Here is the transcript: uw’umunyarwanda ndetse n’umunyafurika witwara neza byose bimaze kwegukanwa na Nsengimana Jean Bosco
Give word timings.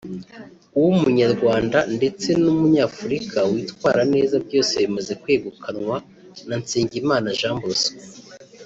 uw’umunyarwanda 0.77 1.79
ndetse 1.97 2.29
n’umunyafurika 2.43 3.39
witwara 3.51 4.01
neza 4.13 4.35
byose 4.45 4.73
bimaze 4.83 5.13
kwegukanwa 5.21 5.95
na 6.47 6.55
Nsengimana 6.61 7.27
Jean 7.39 7.57
Bosco 7.63 7.95